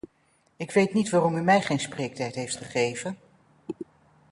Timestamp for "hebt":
2.35-2.57